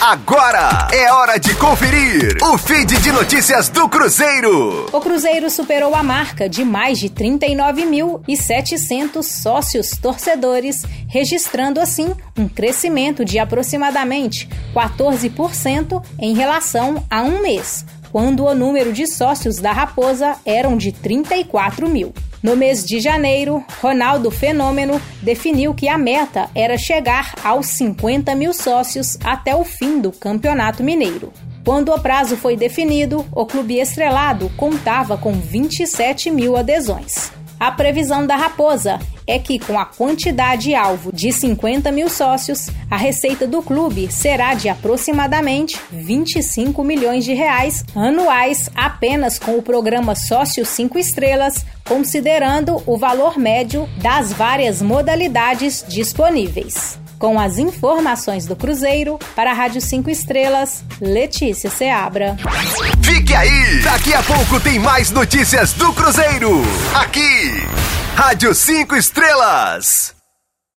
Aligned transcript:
Agora 0.00 0.88
é 0.92 1.10
hora 1.10 1.38
de 1.38 1.54
conferir 1.54 2.36
o 2.42 2.58
feed 2.58 3.00
de 3.00 3.10
notícias 3.10 3.70
do 3.70 3.88
Cruzeiro. 3.88 4.86
O 4.92 5.00
Cruzeiro 5.00 5.48
superou 5.48 5.94
a 5.94 6.02
marca 6.02 6.50
de 6.50 6.66
mais 6.66 6.98
de 6.98 7.08
39.700 7.08 9.22
sócios 9.22 9.92
torcedores, 9.92 10.82
registrando 11.08 11.80
assim 11.80 12.14
um 12.38 12.46
crescimento 12.46 13.24
de 13.24 13.38
aproximadamente 13.38 14.46
14% 14.74 16.04
em 16.20 16.34
relação 16.34 17.02
a 17.10 17.22
um 17.22 17.40
mês, 17.40 17.86
quando 18.12 18.44
o 18.44 18.54
número 18.54 18.92
de 18.92 19.06
sócios 19.06 19.56
da 19.56 19.72
Raposa 19.72 20.36
eram 20.44 20.76
de 20.76 20.92
34 20.92 21.88
mil. 21.88 22.12
No 22.46 22.54
mês 22.54 22.84
de 22.84 23.00
janeiro, 23.00 23.64
Ronaldo 23.80 24.30
Fenômeno 24.30 25.02
definiu 25.20 25.74
que 25.74 25.88
a 25.88 25.98
meta 25.98 26.48
era 26.54 26.78
chegar 26.78 27.34
aos 27.42 27.66
50 27.66 28.36
mil 28.36 28.54
sócios 28.54 29.18
até 29.24 29.56
o 29.56 29.64
fim 29.64 30.00
do 30.00 30.12
Campeonato 30.12 30.80
Mineiro. 30.80 31.32
Quando 31.64 31.92
o 31.92 32.00
prazo 32.00 32.36
foi 32.36 32.56
definido, 32.56 33.26
o 33.32 33.44
clube 33.44 33.80
estrelado 33.80 34.48
contava 34.56 35.18
com 35.18 35.32
27 35.32 36.30
mil 36.30 36.56
adesões. 36.56 37.32
A 37.58 37.72
previsão 37.72 38.24
da 38.24 38.36
Raposa 38.36 39.00
é 39.26 39.40
que, 39.40 39.58
com 39.58 39.76
a 39.76 39.84
quantidade 39.84 40.72
alvo 40.72 41.10
de 41.10 41.32
50 41.32 41.90
mil 41.90 42.08
sócios, 42.08 42.68
a 42.88 42.96
receita 42.96 43.46
do 43.46 43.60
clube 43.60 44.12
será 44.12 44.54
de 44.54 44.68
aproximadamente 44.68 45.80
25 45.90 46.84
milhões 46.84 47.24
de 47.24 47.32
reais 47.32 47.82
anuais 47.94 48.70
apenas 48.76 49.36
com 49.36 49.58
o 49.58 49.62
programa 49.62 50.14
Sócio 50.14 50.64
5 50.64 50.98
Estrelas, 50.98 51.64
considerando 51.86 52.82
o 52.86 52.98
valor 52.98 53.38
médio 53.38 53.88
das 53.98 54.32
várias 54.32 54.82
modalidades 54.82 55.84
disponíveis. 55.88 56.98
Com 57.18 57.40
as 57.40 57.58
informações 57.58 58.44
do 58.44 58.54
Cruzeiro, 58.54 59.18
para 59.34 59.50
a 59.50 59.54
Rádio 59.54 59.80
5 59.80 60.10
Estrelas, 60.10 60.84
Letícia 61.00 61.70
Seabra. 61.70 62.36
Fique 63.02 63.34
aí! 63.34 63.80
Daqui 63.82 64.12
a 64.12 64.22
pouco 64.22 64.60
tem 64.60 64.78
mais 64.78 65.10
notícias 65.10 65.72
do 65.72 65.92
Cruzeiro. 65.94 66.62
Aqui, 66.94 67.52
Rádio 68.14 68.54
5 68.54 68.96
Estrelas. 68.96 70.15